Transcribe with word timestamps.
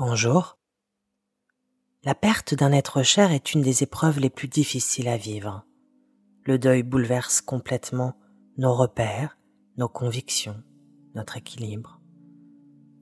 Bonjour. 0.00 0.56
La 2.04 2.14
perte 2.14 2.54
d'un 2.54 2.72
être 2.72 3.02
cher 3.02 3.32
est 3.32 3.52
une 3.52 3.60
des 3.60 3.82
épreuves 3.82 4.18
les 4.18 4.30
plus 4.30 4.48
difficiles 4.48 5.08
à 5.08 5.18
vivre. 5.18 5.66
Le 6.46 6.58
deuil 6.58 6.82
bouleverse 6.82 7.42
complètement 7.42 8.16
nos 8.56 8.72
repères, 8.72 9.36
nos 9.76 9.90
convictions, 9.90 10.56
notre 11.14 11.36
équilibre. 11.36 12.00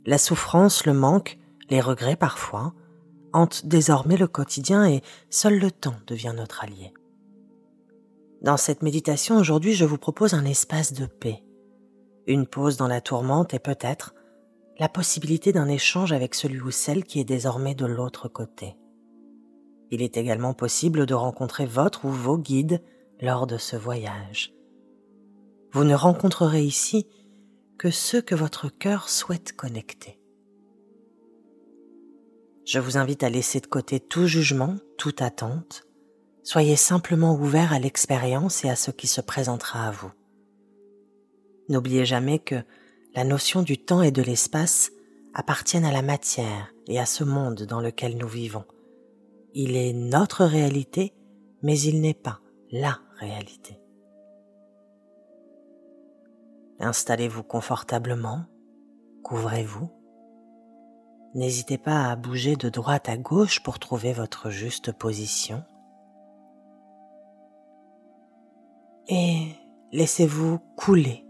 La 0.06 0.18
souffrance, 0.18 0.86
le 0.86 0.92
manque, 0.92 1.38
les 1.70 1.80
regrets 1.80 2.16
parfois, 2.16 2.74
hantent 3.32 3.64
désormais 3.64 4.16
le 4.16 4.26
quotidien 4.26 4.84
et 4.84 5.02
seul 5.30 5.60
le 5.60 5.70
temps 5.70 6.00
devient 6.08 6.34
notre 6.36 6.64
allié. 6.64 6.92
Dans 8.42 8.56
cette 8.56 8.82
méditation 8.82 9.36
aujourd'hui, 9.36 9.74
je 9.74 9.84
vous 9.84 9.98
propose 9.98 10.34
un 10.34 10.44
espace 10.44 10.92
de 10.94 11.06
paix, 11.06 11.44
une 12.26 12.48
pause 12.48 12.76
dans 12.76 12.88
la 12.88 13.00
tourmente 13.00 13.54
et 13.54 13.60
peut-être 13.60 14.14
la 14.78 14.88
possibilité 14.88 15.52
d'un 15.52 15.68
échange 15.68 16.12
avec 16.12 16.34
celui 16.34 16.60
ou 16.60 16.70
celle 16.70 17.04
qui 17.04 17.20
est 17.20 17.24
désormais 17.24 17.74
de 17.74 17.86
l'autre 17.86 18.28
côté. 18.28 18.76
Il 19.90 20.02
est 20.02 20.16
également 20.16 20.54
possible 20.54 21.06
de 21.06 21.14
rencontrer 21.14 21.66
votre 21.66 22.04
ou 22.04 22.10
vos 22.10 22.38
guides 22.38 22.82
lors 23.20 23.46
de 23.46 23.56
ce 23.56 23.76
voyage. 23.76 24.54
Vous 25.72 25.84
ne 25.84 25.94
rencontrerez 25.94 26.62
ici 26.62 27.06
que 27.78 27.90
ceux 27.90 28.22
que 28.22 28.34
votre 28.34 28.68
cœur 28.68 29.08
souhaite 29.08 29.52
connecter. 29.52 30.18
Je 32.64 32.78
vous 32.78 32.98
invite 32.98 33.22
à 33.22 33.30
laisser 33.30 33.60
de 33.60 33.66
côté 33.66 33.98
tout 33.98 34.26
jugement, 34.26 34.76
toute 34.98 35.22
attente. 35.22 35.84
Soyez 36.42 36.76
simplement 36.76 37.34
ouvert 37.34 37.72
à 37.72 37.78
l'expérience 37.78 38.64
et 38.64 38.68
à 38.68 38.76
ce 38.76 38.90
qui 38.90 39.06
se 39.06 39.20
présentera 39.20 39.88
à 39.88 39.90
vous. 39.90 40.10
N'oubliez 41.68 42.04
jamais 42.04 42.38
que 42.38 42.62
la 43.14 43.24
notion 43.24 43.62
du 43.62 43.78
temps 43.78 44.02
et 44.02 44.10
de 44.10 44.22
l'espace 44.22 44.90
appartiennent 45.34 45.84
à 45.84 45.92
la 45.92 46.02
matière 46.02 46.72
et 46.86 46.98
à 46.98 47.06
ce 47.06 47.24
monde 47.24 47.62
dans 47.62 47.80
lequel 47.80 48.16
nous 48.16 48.28
vivons. 48.28 48.64
Il 49.54 49.76
est 49.76 49.92
notre 49.92 50.44
réalité, 50.44 51.14
mais 51.62 51.78
il 51.78 52.00
n'est 52.00 52.14
pas 52.14 52.40
la 52.70 52.98
réalité. 53.18 53.80
Installez-vous 56.80 57.42
confortablement, 57.42 58.44
couvrez-vous. 59.22 59.90
N'hésitez 61.34 61.78
pas 61.78 62.10
à 62.10 62.16
bouger 62.16 62.56
de 62.56 62.68
droite 62.68 63.08
à 63.08 63.16
gauche 63.16 63.62
pour 63.62 63.78
trouver 63.78 64.12
votre 64.12 64.50
juste 64.50 64.92
position. 64.92 65.62
Et 69.08 69.52
laissez-vous 69.92 70.58
couler 70.76 71.27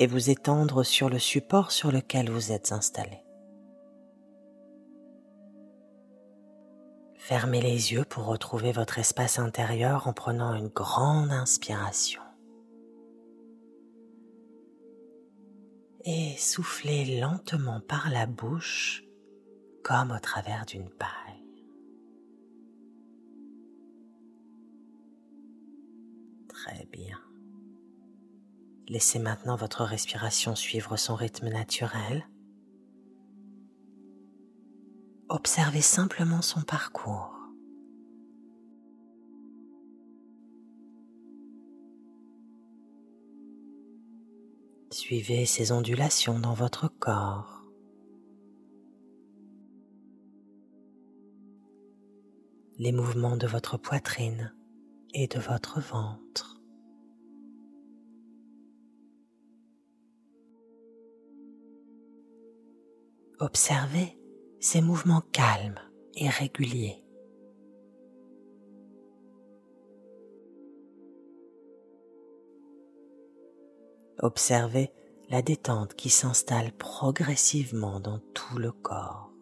et 0.00 0.06
vous 0.06 0.30
étendre 0.30 0.82
sur 0.82 1.10
le 1.10 1.18
support 1.18 1.70
sur 1.70 1.92
lequel 1.92 2.30
vous 2.30 2.52
êtes 2.52 2.72
installé. 2.72 3.22
Fermez 7.18 7.60
les 7.60 7.92
yeux 7.92 8.04
pour 8.06 8.24
retrouver 8.24 8.72
votre 8.72 8.98
espace 8.98 9.38
intérieur 9.38 10.08
en 10.08 10.14
prenant 10.14 10.54
une 10.54 10.68
grande 10.68 11.30
inspiration. 11.30 12.22
Et 16.06 16.34
soufflez 16.38 17.20
lentement 17.20 17.80
par 17.80 18.08
la 18.10 18.24
bouche 18.24 19.04
comme 19.84 20.12
au 20.12 20.18
travers 20.18 20.64
d'une 20.64 20.88
paille. 20.88 21.08
Très 26.48 26.86
bien. 26.90 27.18
Laissez 28.90 29.20
maintenant 29.20 29.54
votre 29.54 29.84
respiration 29.84 30.56
suivre 30.56 30.96
son 30.96 31.14
rythme 31.14 31.48
naturel. 31.48 32.26
Observez 35.28 35.80
simplement 35.80 36.42
son 36.42 36.62
parcours. 36.62 37.38
Suivez 44.90 45.46
ses 45.46 45.70
ondulations 45.70 46.40
dans 46.40 46.54
votre 46.54 46.88
corps. 46.88 47.64
Les 52.76 52.90
mouvements 52.90 53.36
de 53.36 53.46
votre 53.46 53.76
poitrine 53.76 54.52
et 55.14 55.28
de 55.28 55.38
votre 55.38 55.80
ventre. 55.80 56.49
Observez 63.42 64.18
ces 64.60 64.82
mouvements 64.82 65.22
calmes 65.32 65.80
et 66.14 66.28
réguliers. 66.28 67.02
Observez 74.18 74.92
la 75.30 75.40
détente 75.40 75.94
qui 75.94 76.10
s'installe 76.10 76.70
progressivement 76.72 77.98
dans 77.98 78.18
tout 78.34 78.58
le 78.58 78.72
corps. 78.72 79.32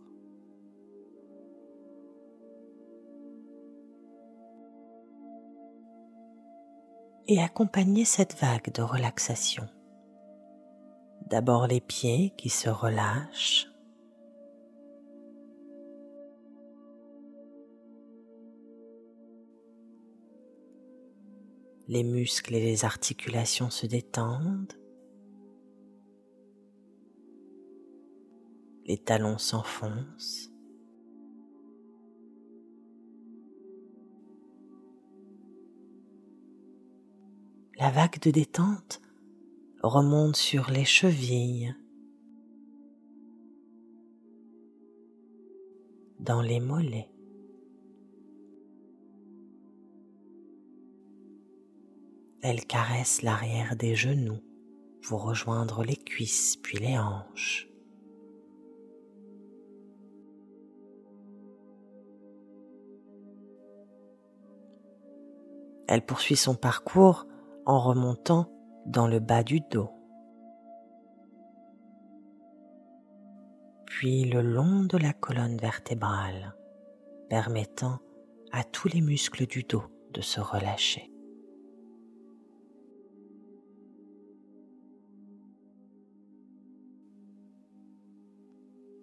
Et 7.26 7.42
accompagnez 7.42 8.04
cette 8.04 8.36
vague 8.36 8.72
de 8.72 8.82
relaxation. 8.82 9.68
D'abord 11.26 11.66
les 11.66 11.80
pieds 11.80 12.32
qui 12.38 12.48
se 12.48 12.70
relâchent, 12.70 13.66
les 21.88 22.04
muscles 22.04 22.54
et 22.54 22.60
les 22.60 22.84
articulations 22.84 23.70
se 23.70 23.86
détendent, 23.86 24.74
les 28.84 28.98
talons 28.98 29.38
s'enfoncent, 29.38 30.52
la 37.78 37.90
vague 37.90 38.20
de 38.20 38.30
détente 38.30 39.00
remonte 39.82 40.36
sur 40.36 40.70
les 40.70 40.84
chevilles, 40.84 41.74
dans 46.20 46.42
les 46.42 46.60
mollets. 46.60 47.08
Elle 52.40 52.64
caresse 52.64 53.22
l'arrière 53.22 53.74
des 53.74 53.96
genoux 53.96 54.38
pour 55.02 55.24
rejoindre 55.24 55.82
les 55.82 55.96
cuisses 55.96 56.56
puis 56.56 56.78
les 56.78 56.96
hanches. 56.96 57.68
Elle 65.88 66.04
poursuit 66.04 66.36
son 66.36 66.54
parcours 66.54 67.26
en 67.66 67.80
remontant 67.80 68.52
dans 68.86 69.08
le 69.08 69.18
bas 69.18 69.42
du 69.42 69.60
dos, 69.60 69.90
puis 73.86 74.24
le 74.24 74.42
long 74.42 74.84
de 74.84 74.96
la 74.96 75.12
colonne 75.12 75.56
vertébrale, 75.56 76.54
permettant 77.28 77.98
à 78.52 78.62
tous 78.64 78.88
les 78.88 79.00
muscles 79.00 79.46
du 79.46 79.64
dos 79.64 79.84
de 80.12 80.20
se 80.20 80.40
relâcher. 80.40 81.10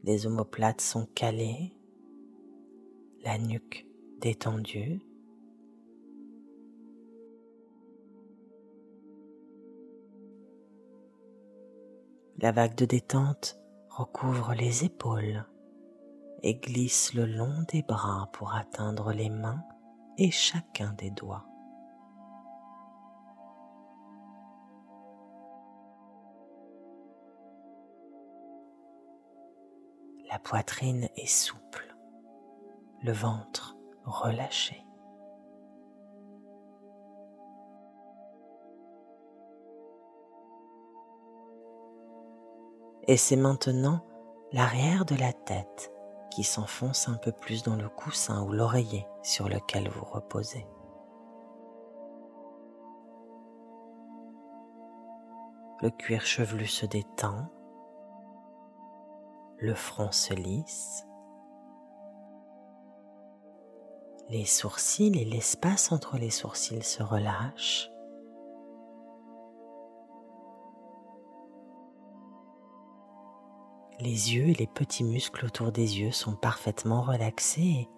Les 0.05 0.27
omoplates 0.27 0.81
sont 0.81 1.07
calées, 1.15 1.73
la 3.23 3.39
nuque 3.39 3.87
détendue. 4.21 5.01
La 12.37 12.51
vague 12.51 12.75
de 12.75 12.85
détente 12.85 13.57
recouvre 13.89 14.53
les 14.53 14.85
épaules 14.85 15.43
et 16.43 16.53
glisse 16.53 17.15
le 17.15 17.25
long 17.25 17.63
des 17.69 17.81
bras 17.81 18.29
pour 18.31 18.53
atteindre 18.53 19.11
les 19.11 19.31
mains 19.31 19.63
et 20.19 20.29
chacun 20.29 20.93
des 20.93 21.09
doigts. 21.09 21.47
La 30.35 30.39
poitrine 30.39 31.07
est 31.15 31.27
souple, 31.27 31.95
le 33.01 33.13
ventre 33.13 33.77
relâché. 34.03 34.85
Et 43.07 43.15
c'est 43.15 43.37
maintenant 43.37 44.05
l'arrière 44.51 45.05
de 45.05 45.15
la 45.15 45.31
tête 45.31 45.93
qui 46.31 46.43
s'enfonce 46.43 47.07
un 47.07 47.15
peu 47.15 47.31
plus 47.31 47.63
dans 47.63 47.77
le 47.77 47.87
coussin 47.87 48.43
ou 48.43 48.51
l'oreiller 48.51 49.07
sur 49.23 49.47
lequel 49.47 49.87
vous 49.87 50.03
reposez. 50.03 50.67
Le 55.81 55.89
cuir 55.91 56.25
chevelu 56.25 56.67
se 56.67 56.85
détend, 56.85 57.49
le 59.65 59.73
front 59.73 60.11
se 60.11 60.33
lisse, 60.33 61.07
les 64.29 64.45
sourcils 64.45 65.19
et 65.19 65.25
l'espace 65.25 65.91
entre 65.91 66.17
les 66.17 66.29
sourcils 66.29 66.83
se 66.83 67.01
relâchent. 67.01 67.89
Les 73.99 74.35
yeux 74.35 74.49
et 74.49 74.53
les 74.53 74.67
petits 74.67 75.03
muscles 75.03 75.45
autour 75.45 75.71
des 75.71 75.99
yeux 75.99 76.11
sont 76.11 76.35
parfaitement 76.35 77.01
relaxés 77.01 77.89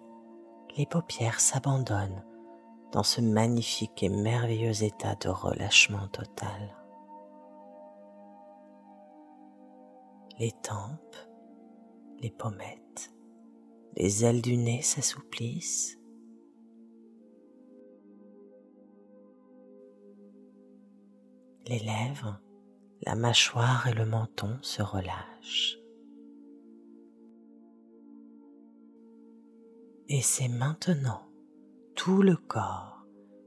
et 0.70 0.78
les 0.78 0.86
paupières 0.86 1.40
s'abandonnent 1.40 2.24
dans 2.92 3.02
ce 3.02 3.20
magnifique 3.20 4.02
et 4.02 4.08
merveilleux 4.08 4.84
état 4.84 5.16
de 5.16 5.28
relâchement 5.28 6.08
total. 6.08 6.74
Les 10.38 10.52
tempes, 10.52 11.27
les 12.20 12.30
pommettes, 12.30 13.12
les 13.96 14.24
ailes 14.24 14.42
du 14.42 14.56
nez 14.56 14.82
s'assouplissent. 14.82 15.98
Les 21.66 21.78
lèvres, 21.80 22.40
la 23.02 23.14
mâchoire 23.14 23.86
et 23.88 23.92
le 23.92 24.06
menton 24.06 24.58
se 24.62 24.82
relâchent. 24.82 25.78
Et 30.08 30.22
c'est 30.22 30.48
maintenant 30.48 31.28
tout 31.94 32.22
le 32.22 32.36
corps 32.36 33.04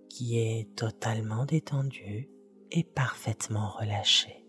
qui 0.10 0.38
est 0.38 0.76
totalement 0.76 1.46
détendu 1.46 2.30
et 2.70 2.84
parfaitement 2.84 3.70
relâché. 3.70 4.41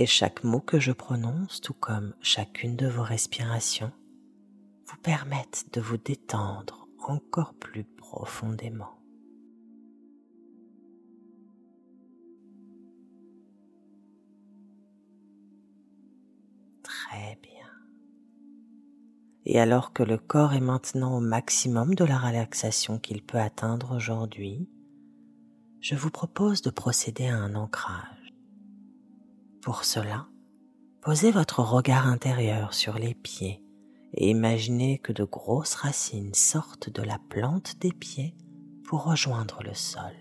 Et 0.00 0.06
chaque 0.06 0.44
mot 0.44 0.60
que 0.60 0.78
je 0.78 0.92
prononce, 0.92 1.60
tout 1.60 1.74
comme 1.74 2.14
chacune 2.20 2.76
de 2.76 2.86
vos 2.86 3.02
respirations, 3.02 3.90
vous 4.86 4.96
permettent 4.98 5.66
de 5.72 5.80
vous 5.80 5.96
détendre 5.96 6.86
encore 7.00 7.52
plus 7.54 7.82
profondément. 7.82 8.96
Très 16.84 17.36
bien. 17.42 17.66
Et 19.46 19.58
alors 19.58 19.92
que 19.92 20.04
le 20.04 20.16
corps 20.16 20.52
est 20.52 20.60
maintenant 20.60 21.16
au 21.16 21.20
maximum 21.20 21.96
de 21.96 22.04
la 22.04 22.18
relaxation 22.18 23.00
qu'il 23.00 23.20
peut 23.24 23.40
atteindre 23.40 23.96
aujourd'hui, 23.96 24.68
je 25.80 25.96
vous 25.96 26.10
propose 26.10 26.62
de 26.62 26.70
procéder 26.70 27.26
à 27.26 27.36
un 27.36 27.56
ancrage. 27.56 28.17
Pour 29.62 29.84
cela, 29.84 30.26
posez 31.02 31.30
votre 31.30 31.62
regard 31.62 32.06
intérieur 32.06 32.74
sur 32.74 32.98
les 32.98 33.14
pieds 33.14 33.62
et 34.14 34.30
imaginez 34.30 34.98
que 34.98 35.12
de 35.12 35.24
grosses 35.24 35.74
racines 35.74 36.34
sortent 36.34 36.90
de 36.90 37.02
la 37.02 37.18
plante 37.28 37.78
des 37.78 37.92
pieds 37.92 38.34
pour 38.84 39.04
rejoindre 39.04 39.62
le 39.62 39.74
sol. 39.74 40.14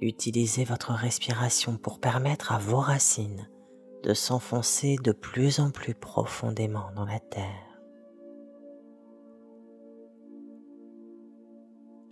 Utilisez 0.00 0.64
votre 0.64 0.92
respiration 0.92 1.78
pour 1.78 2.00
permettre 2.00 2.52
à 2.52 2.58
vos 2.58 2.80
racines 2.80 3.48
de 4.02 4.14
s'enfoncer 4.14 4.96
de 5.02 5.12
plus 5.12 5.58
en 5.58 5.70
plus 5.70 5.94
profondément 5.94 6.90
dans 6.94 7.06
la 7.06 7.18
terre. 7.18 7.65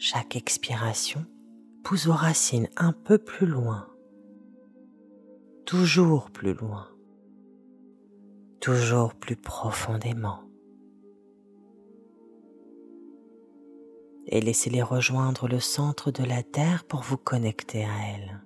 Chaque 0.07 0.37
expiration 0.37 1.25
pousse 1.83 2.05
vos 2.05 2.13
racines 2.13 2.69
un 2.77 2.93
peu 2.93 3.17
plus 3.17 3.47
loin, 3.47 3.89
toujours 5.65 6.31
plus 6.31 6.53
loin, 6.53 6.91
toujours 8.61 9.15
plus 9.15 9.35
profondément. 9.35 10.41
et 14.27 14.43
laissez-les 14.43 14.83
rejoindre 14.83 15.49
le 15.49 15.61
centre 15.61 16.11
de 16.11 16.25
la 16.25 16.43
Terre 16.43 16.85
pour 16.85 17.01
vous 17.01 17.19
connecter 17.19 17.85
à 17.85 18.15
elle. 18.15 18.43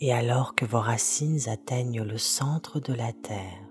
Et 0.00 0.12
alors 0.12 0.54
que 0.54 0.64
vos 0.64 0.80
racines 0.80 1.48
atteignent 1.48 2.02
le 2.02 2.18
centre 2.18 2.80
de 2.80 2.94
la 2.94 3.12
Terre, 3.12 3.65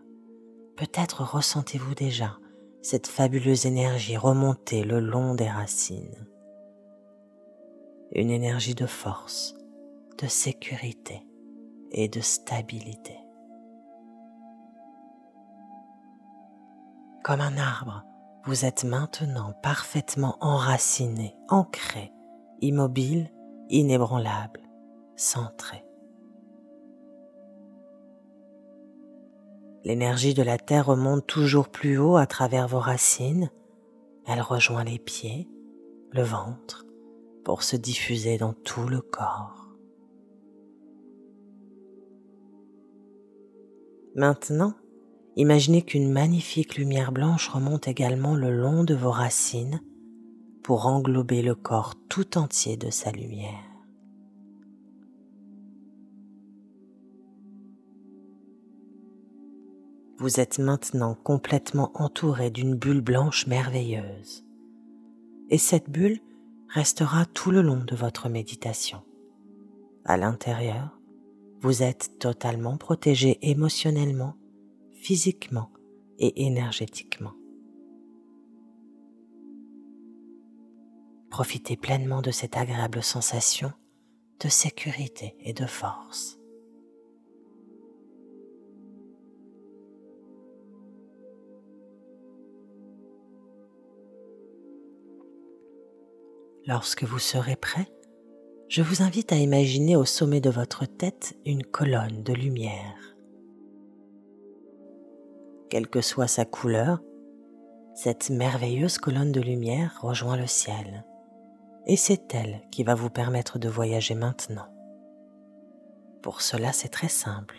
peut-être 0.76 1.24
ressentez-vous 1.24 1.96
déjà 1.96 2.38
cette 2.82 3.08
fabuleuse 3.08 3.66
énergie 3.66 4.18
remonter 4.18 4.84
le 4.84 5.00
long 5.00 5.34
des 5.34 5.50
racines. 5.50 6.28
Une 8.12 8.30
énergie 8.30 8.76
de 8.76 8.86
force, 8.86 9.56
de 10.20 10.28
sécurité 10.28 11.26
et 11.92 12.08
de 12.08 12.22
stabilité. 12.22 13.18
Comme 17.24 17.42
un 17.42 17.58
arbre, 17.58 18.04
vous 18.46 18.66
êtes 18.66 18.84
maintenant 18.84 19.54
parfaitement 19.64 20.38
enraciné, 20.42 21.36
ancré, 21.50 22.14
immobile, 22.62 23.32
inébranlable, 23.70 24.62
centré. 25.16 25.85
L'énergie 29.86 30.34
de 30.34 30.44
la 30.44 30.58
Terre 30.58 30.88
remonte 30.88 31.26
toujours 31.26 31.70
plus 31.70 31.98
haut 31.98 32.18
à 32.18 32.26
travers 32.26 32.68
vos 32.68 32.80
racines. 32.80 33.50
Elle 34.28 34.42
rejoint 34.42 34.84
les 34.84 35.00
pieds, 35.00 35.48
le 36.12 36.24
ventre, 36.24 36.86
pour 37.46 37.64
se 37.64 37.78
diffuser 37.78 38.38
dans 38.38 38.54
tout 38.54 38.88
le 38.88 39.00
corps. 39.00 39.70
Maintenant, 44.16 44.74
Imaginez 45.38 45.82
qu'une 45.82 46.12
magnifique 46.12 46.78
lumière 46.78 47.12
blanche 47.12 47.50
remonte 47.50 47.90
également 47.90 48.36
le 48.36 48.52
long 48.52 48.86
de 48.86 48.96
vos 48.96 49.12
racines 49.12 49.82
pour 50.64 50.88
englober 50.88 51.42
le 51.42 51.56
corps 51.56 51.96
tout 52.08 52.38
entier 52.38 52.78
de 52.78 52.90
sa 52.90 53.12
lumière. 53.12 53.75
Vous 60.18 60.40
êtes 60.40 60.60
maintenant 60.60 61.14
complètement 61.14 61.92
entouré 61.94 62.50
d'une 62.50 62.76
bulle 62.76 63.02
blanche 63.02 63.48
merveilleuse. 63.48 64.46
Et 65.50 65.58
cette 65.58 65.90
bulle 65.90 66.20
restera 66.70 67.26
tout 67.26 67.52
le 67.52 67.62
long 67.62 67.84
de 67.84 67.96
votre 67.96 68.30
méditation. 68.30 69.02
À 70.06 70.16
l'intérieur, 70.16 70.98
vous 71.60 71.84
êtes 71.84 72.18
totalement 72.18 72.78
protégé 72.78 73.40
émotionnellement 73.42 74.36
physiquement 74.94 75.70
et 76.18 76.46
énergétiquement. 76.46 77.34
Profitez 81.30 81.76
pleinement 81.76 82.22
de 82.22 82.32
cette 82.32 82.56
agréable 82.56 83.04
sensation 83.04 83.74
de 84.40 84.48
sécurité 84.48 85.36
et 85.42 85.52
de 85.52 85.66
force. 85.66 86.40
Lorsque 96.68 97.04
vous 97.04 97.20
serez 97.20 97.56
prêt, 97.56 97.88
je 98.70 98.82
vous 98.82 99.04
invite 99.04 99.32
à 99.32 99.38
imaginer 99.38 99.96
au 99.96 100.06
sommet 100.06 100.42
de 100.42 100.50
votre 100.50 100.86
tête 100.86 101.38
une 101.46 101.64
colonne 101.64 102.24
de 102.24 102.34
lumière 102.34 103.16
quelle 105.76 105.88
que 105.90 106.00
soit 106.00 106.28
sa 106.28 106.46
couleur, 106.46 107.02
cette 107.96 108.30
merveilleuse 108.30 108.98
colonne 108.98 109.34
de 109.34 109.42
lumière 109.42 109.98
rejoint 110.02 110.38
le 110.38 110.48
ciel. 110.48 111.06
Et 111.86 111.98
c'est 111.98 112.34
elle 112.34 112.62
qui 112.72 112.84
va 112.84 112.96
vous 112.96 113.10
permettre 113.10 113.60
de 113.60 113.68
voyager 113.68 114.16
maintenant. 114.16 114.68
Pour 116.22 116.42
cela, 116.42 116.72
c'est 116.72 116.88
très 116.88 117.10
simple. 117.10 117.58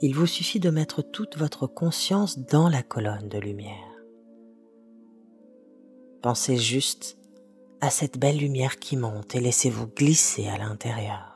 Il 0.00 0.14
vous 0.14 0.26
suffit 0.26 0.60
de 0.60 0.70
mettre 0.70 1.02
toute 1.02 1.36
votre 1.36 1.66
conscience 1.66 2.38
dans 2.38 2.68
la 2.68 2.84
colonne 2.84 3.28
de 3.28 3.38
lumière. 3.38 3.74
Pensez 6.22 6.56
juste 6.56 7.18
à 7.80 7.90
cette 7.90 8.18
belle 8.18 8.38
lumière 8.38 8.78
qui 8.78 8.96
monte 8.96 9.34
et 9.34 9.40
laissez-vous 9.40 9.86
glisser 9.86 10.48
à 10.48 10.58
l'intérieur. 10.58 11.34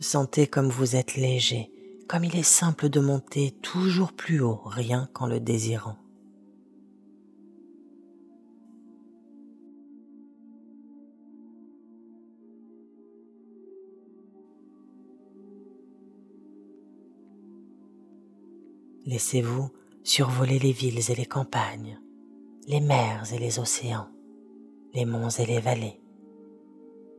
Sentez 0.00 0.46
comme 0.46 0.68
vous 0.68 0.96
êtes 0.96 1.14
léger, 1.14 1.70
comme 2.08 2.24
il 2.24 2.36
est 2.36 2.42
simple 2.42 2.88
de 2.88 3.00
monter 3.00 3.52
toujours 3.62 4.12
plus 4.12 4.40
haut 4.40 4.60
rien 4.64 5.08
qu'en 5.12 5.26
le 5.26 5.38
désirant. 5.38 5.96
Laissez-vous 19.06 19.70
survoler 20.02 20.58
les 20.58 20.72
villes 20.72 21.10
et 21.10 21.14
les 21.14 21.26
campagnes, 21.26 22.00
les 22.66 22.80
mers 22.80 23.32
et 23.32 23.38
les 23.38 23.58
océans, 23.58 24.08
les 24.94 25.04
monts 25.04 25.28
et 25.28 25.46
les 25.46 25.60
vallées, 25.60 26.00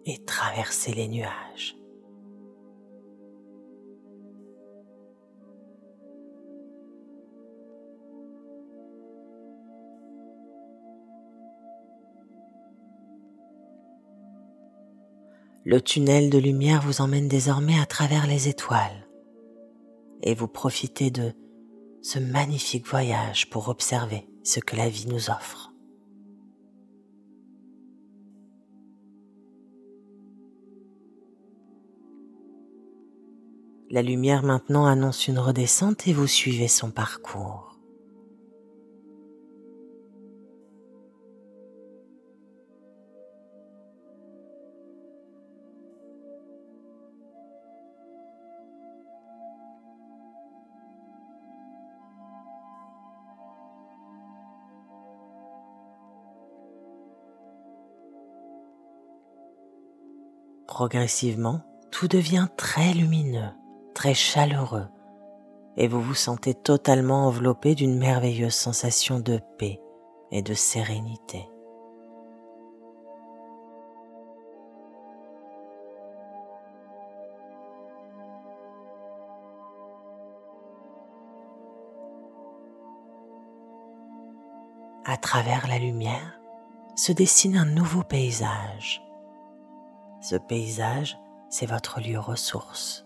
et 0.05 0.23
traverser 0.25 0.93
les 0.93 1.07
nuages. 1.07 1.77
Le 15.65 15.79
tunnel 15.79 16.29
de 16.29 16.37
lumière 16.37 16.81
vous 16.81 16.99
emmène 16.99 17.29
désormais 17.29 17.79
à 17.79 17.85
travers 17.85 18.27
les 18.27 18.49
étoiles 18.49 19.07
et 20.21 20.33
vous 20.33 20.47
profitez 20.47 21.09
de 21.09 21.33
ce 22.03 22.19
magnifique 22.19 22.85
voyage 22.85 23.49
pour 23.49 23.69
observer 23.69 24.27
ce 24.43 24.59
que 24.59 24.75
la 24.75 24.89
vie 24.89 25.07
nous 25.07 25.29
offre. 25.29 25.71
La 33.89 34.01
lumière 34.01 34.43
maintenant 34.43 34.85
annonce 34.85 35.27
une 35.27 35.39
redescente 35.39 36.07
et 36.07 36.13
vous 36.13 36.27
suivez 36.27 36.67
son 36.67 36.91
parcours. 36.91 37.72
Progressivement, 60.73 61.61
tout 61.91 62.07
devient 62.07 62.47
très 62.57 62.95
lumineux, 62.95 63.51
très 63.93 64.15
chaleureux, 64.15 64.87
et 65.77 65.87
vous 65.87 66.01
vous 66.01 66.15
sentez 66.15 66.55
totalement 66.55 67.27
enveloppé 67.27 67.75
d'une 67.75 67.95
merveilleuse 67.95 68.55
sensation 68.55 69.19
de 69.19 69.39
paix 69.59 69.79
et 70.31 70.41
de 70.41 70.55
sérénité. 70.55 71.47
À 85.05 85.17
travers 85.17 85.67
la 85.67 85.77
lumière 85.77 86.39
se 86.95 87.11
dessine 87.11 87.57
un 87.57 87.65
nouveau 87.65 88.01
paysage 88.01 89.03
ce 90.23 90.37
paysage, 90.37 91.19
c'est 91.49 91.65
votre 91.65 91.99
lieu 91.99 92.17
ressource. 92.17 93.05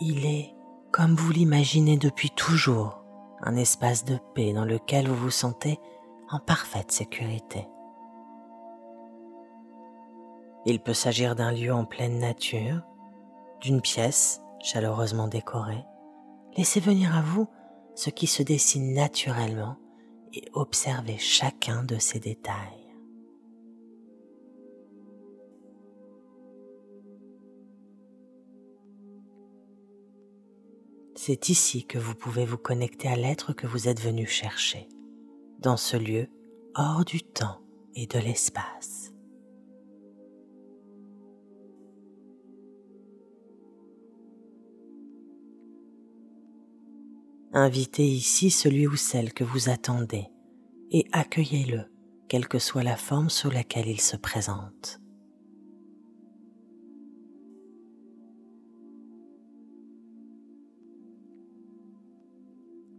Il 0.00 0.24
est, 0.24 0.54
comme 0.90 1.14
vous 1.14 1.30
l'imaginez 1.30 1.98
depuis 1.98 2.30
toujours, 2.30 3.04
un 3.42 3.54
espace 3.54 4.04
de 4.04 4.18
paix 4.34 4.54
dans 4.54 4.64
lequel 4.64 5.06
vous 5.06 5.14
vous 5.14 5.30
sentez 5.30 5.78
en 6.30 6.38
parfaite 6.38 6.90
sécurité. 6.90 7.68
Il 10.64 10.80
peut 10.80 10.94
s'agir 10.94 11.36
d'un 11.36 11.52
lieu 11.52 11.72
en 11.72 11.84
pleine 11.84 12.18
nature, 12.18 12.80
d'une 13.60 13.82
pièce 13.82 14.40
chaleureusement 14.60 15.28
décorée. 15.28 15.84
Laissez 16.56 16.80
venir 16.80 17.14
à 17.14 17.20
vous 17.20 17.46
ce 17.94 18.10
qui 18.10 18.26
se 18.26 18.42
dessine 18.42 18.94
naturellement 18.94 19.76
et 20.32 20.44
observez 20.52 21.18
chacun 21.18 21.84
de 21.84 21.98
ces 21.98 22.20
détails. 22.20 22.82
C'est 31.14 31.50
ici 31.50 31.84
que 31.86 31.98
vous 31.98 32.16
pouvez 32.16 32.44
vous 32.44 32.58
connecter 32.58 33.06
à 33.06 33.14
l'être 33.14 33.52
que 33.52 33.68
vous 33.68 33.86
êtes 33.86 34.00
venu 34.00 34.26
chercher, 34.26 34.88
dans 35.60 35.76
ce 35.76 35.96
lieu 35.96 36.26
hors 36.74 37.04
du 37.04 37.22
temps 37.22 37.60
et 37.94 38.08
de 38.08 38.18
l'espace. 38.18 39.11
Invitez 47.54 48.06
ici 48.06 48.50
celui 48.50 48.86
ou 48.86 48.96
celle 48.96 49.34
que 49.34 49.44
vous 49.44 49.68
attendez 49.68 50.26
et 50.90 51.06
accueillez-le, 51.12 51.84
quelle 52.26 52.48
que 52.48 52.58
soit 52.58 52.82
la 52.82 52.96
forme 52.96 53.28
sous 53.28 53.50
laquelle 53.50 53.88
il 53.88 54.00
se 54.00 54.16
présente. 54.16 55.00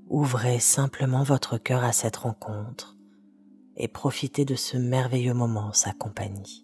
Ouvrez 0.08 0.60
simplement 0.60 1.24
votre 1.24 1.58
cœur 1.58 1.84
à 1.84 1.92
cette 1.92 2.18
rencontre 2.18 2.96
et 3.76 3.88
profitez 3.88 4.46
de 4.46 4.54
ce 4.54 4.78
merveilleux 4.78 5.34
moment 5.34 5.70
en 5.70 5.74
sa 5.74 5.94
compagnie. 5.94 6.63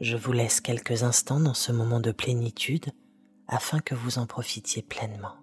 Je 0.00 0.16
vous 0.16 0.32
laisse 0.32 0.62
quelques 0.62 1.02
instants 1.02 1.40
dans 1.40 1.52
ce 1.52 1.72
moment 1.72 2.00
de 2.00 2.10
plénitude 2.10 2.86
afin 3.48 3.80
que 3.80 3.94
vous 3.94 4.18
en 4.18 4.26
profitiez 4.26 4.80
pleinement. 4.80 5.34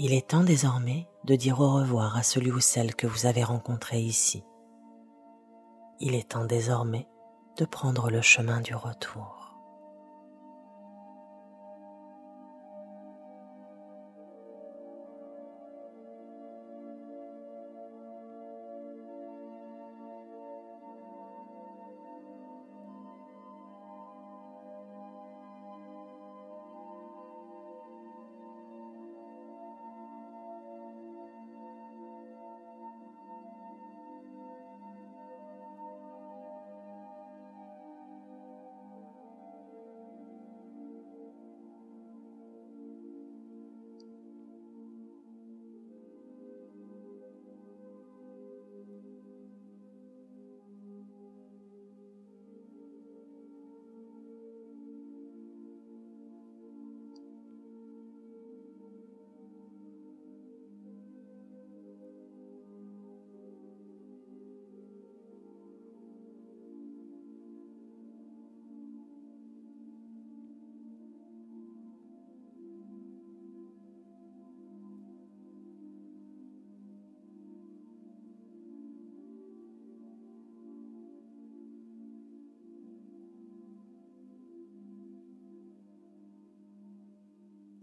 Il 0.00 0.12
est 0.12 0.28
temps 0.28 0.44
désormais 0.44 1.08
de 1.24 1.34
dire 1.34 1.58
au 1.58 1.72
revoir 1.72 2.16
à 2.16 2.22
celui 2.22 2.52
ou 2.52 2.60
celle 2.60 2.94
que 2.94 3.08
vous 3.08 3.26
avez 3.26 3.42
rencontré 3.42 3.98
ici. 3.98 4.44
Il 5.98 6.14
est 6.14 6.30
temps 6.30 6.44
désormais 6.44 7.08
de 7.56 7.64
prendre 7.64 8.08
le 8.08 8.22
chemin 8.22 8.60
du 8.60 8.76
retour. 8.76 9.37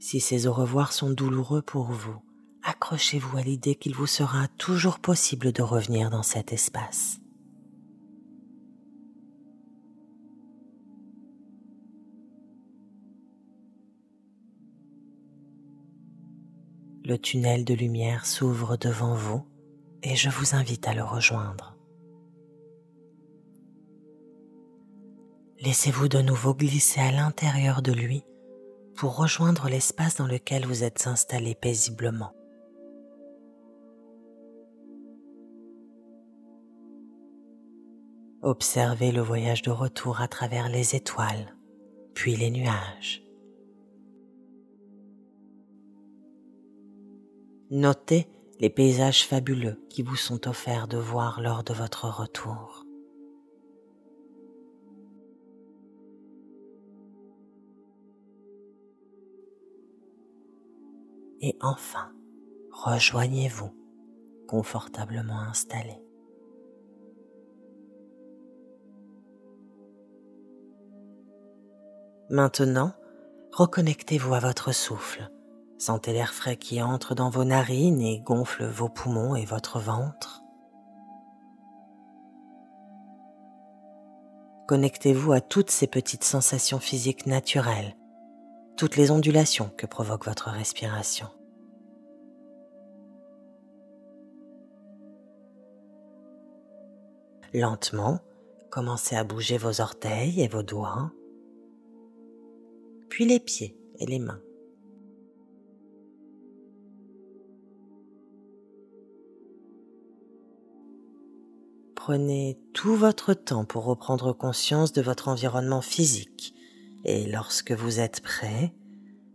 Si 0.07 0.19
ces 0.19 0.45
au 0.45 0.53
revoir 0.53 0.93
sont 0.93 1.09
douloureux 1.09 1.63
pour 1.63 1.85
vous, 1.85 2.21
accrochez-vous 2.61 3.37
à 3.37 3.41
l'idée 3.41 3.73
qu'il 3.73 3.95
vous 3.95 4.05
sera 4.05 4.47
toujours 4.49 4.99
possible 4.99 5.51
de 5.51 5.63
revenir 5.63 6.11
dans 6.11 6.21
cet 6.21 6.53
espace. 6.53 7.19
Le 17.03 17.17
tunnel 17.17 17.65
de 17.65 17.73
lumière 17.73 18.27
s'ouvre 18.27 18.77
devant 18.77 19.15
vous 19.15 19.43
et 20.03 20.15
je 20.15 20.29
vous 20.29 20.53
invite 20.53 20.87
à 20.87 20.93
le 20.93 21.03
rejoindre. 21.03 21.75
Laissez-vous 25.61 26.09
de 26.09 26.21
nouveau 26.21 26.53
glisser 26.53 26.99
à 26.99 27.11
l'intérieur 27.11 27.81
de 27.81 27.91
lui 27.91 28.23
pour 28.95 29.17
rejoindre 29.17 29.67
l'espace 29.67 30.15
dans 30.15 30.27
lequel 30.27 30.65
vous 30.65 30.83
êtes 30.83 31.07
installé 31.07 31.55
paisiblement. 31.55 32.33
Observez 38.41 39.11
le 39.11 39.21
voyage 39.21 39.63
de 39.63 39.71
retour 39.71 40.21
à 40.21 40.27
travers 40.27 40.69
les 40.69 40.95
étoiles, 40.95 41.55
puis 42.13 42.35
les 42.35 42.51
nuages. 42.51 43.23
Notez 47.71 48.27
les 48.59 48.69
paysages 48.69 49.25
fabuleux 49.25 49.83
qui 49.89 50.03
vous 50.03 50.15
sont 50.15 50.47
offerts 50.47 50.87
de 50.87 50.97
voir 50.97 51.41
lors 51.41 51.63
de 51.63 51.73
votre 51.73 52.07
retour. 52.07 52.84
Et 61.45 61.55
enfin 61.61 62.11
rejoignez-vous 62.71 63.69
confortablement 64.47 65.39
installé. 65.39 66.01
Maintenant, 72.31 72.93
reconnectez-vous 73.51 74.33
à 74.33 74.39
votre 74.39 74.71
souffle. 74.71 75.29
Sentez 75.77 76.13
l'air 76.13 76.33
frais 76.33 76.57
qui 76.57 76.81
entre 76.81 77.13
dans 77.13 77.29
vos 77.29 77.43
narines 77.43 78.01
et 78.01 78.21
gonfle 78.21 78.65
vos 78.65 78.89
poumons 78.89 79.35
et 79.35 79.45
votre 79.45 79.79
ventre. 79.79 80.41
Connectez-vous 84.67 85.31
à 85.31 85.41
toutes 85.41 85.69
ces 85.69 85.85
petites 85.85 86.23
sensations 86.23 86.79
physiques 86.79 87.27
naturelles 87.27 87.95
toutes 88.75 88.97
les 88.97 89.09
ondulations 89.09 89.71
que 89.77 89.85
provoque 89.85 90.25
votre 90.25 90.49
respiration. 90.49 91.29
Lentement, 97.57 98.19
commencez 98.69 99.15
à 99.15 99.23
bouger 99.23 99.57
vos 99.57 99.79
orteils 99.79 100.41
et 100.41 100.49
vos 100.49 100.61
doigts, 100.61 101.13
puis 103.07 103.23
les 103.23 103.39
pieds 103.39 103.77
et 103.97 104.05
les 104.05 104.19
mains. 104.19 104.41
Prenez 111.95 112.59
tout 112.73 112.97
votre 112.97 113.33
temps 113.33 113.63
pour 113.63 113.85
reprendre 113.85 114.33
conscience 114.33 114.91
de 114.91 115.01
votre 115.01 115.29
environnement 115.29 115.81
physique 115.81 116.53
et 117.05 117.25
lorsque 117.25 117.71
vous 117.71 118.01
êtes 118.01 118.19
prêt, 118.19 118.73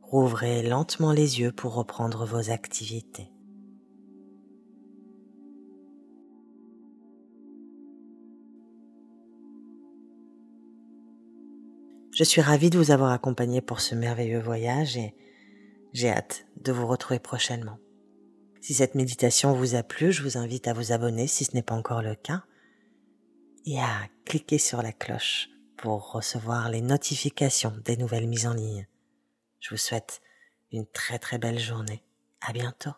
rouvrez 0.03 0.63
lentement 0.63 1.13
les 1.13 1.41
yeux 1.41 1.53
pour 1.53 1.73
reprendre 1.73 2.27
vos 2.27 2.51
activités. 2.51 3.33
Je 12.21 12.25
suis 12.27 12.43
ravie 12.43 12.69
de 12.69 12.77
vous 12.77 12.91
avoir 12.91 13.13
accompagné 13.13 13.63
pour 13.63 13.81
ce 13.81 13.95
merveilleux 13.95 14.43
voyage 14.43 14.99
et 14.99 15.15
j'ai 15.95 16.11
hâte 16.11 16.45
de 16.57 16.71
vous 16.71 16.87
retrouver 16.87 17.19
prochainement. 17.19 17.79
Si 18.61 18.75
cette 18.75 18.95
méditation 18.95 19.55
vous 19.55 19.75
a 19.75 19.83
plu, 19.83 20.13
je 20.13 20.23
vous 20.23 20.37
invite 20.37 20.69
à 20.69 20.75
vous 20.75 20.93
abonner 20.93 21.27
si 21.27 21.47
ce 21.47 21.55
n'est 21.55 21.63
pas 21.63 21.75
encore 21.75 22.03
le 22.03 22.15
cas 22.15 22.43
et 23.65 23.81
à 23.81 24.07
cliquer 24.27 24.59
sur 24.59 24.83
la 24.83 24.93
cloche 24.93 25.49
pour 25.79 26.13
recevoir 26.13 26.69
les 26.69 26.83
notifications 26.83 27.73
des 27.87 27.97
nouvelles 27.97 28.29
mises 28.29 28.47
en 28.47 28.53
ligne. 28.53 28.87
Je 29.59 29.71
vous 29.71 29.79
souhaite 29.79 30.21
une 30.73 30.85
très 30.85 31.19
très 31.19 31.39
belle 31.39 31.59
journée. 31.59 32.03
À 32.43 32.53
bientôt. 32.53 32.93